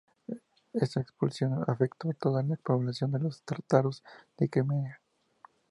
[0.73, 4.03] Esta expulsión afectó a toda la población de los tártaros
[4.35, 4.99] de Crimea.